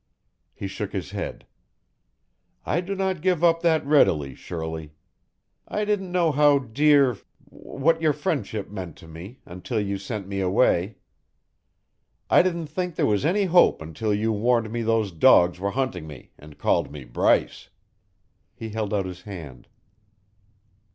[0.55, 1.45] He shook his head.
[2.65, 4.93] "I do not give up that readily, Shirley.
[5.67, 10.39] I didn't know how dear what your friendship meant to me, until you sent me
[10.41, 10.95] away;
[12.31, 16.07] I didn't think there was any hope until you warned me those dogs were hunting
[16.07, 17.69] me and called me Bryce."
[18.55, 19.67] He held out his hand.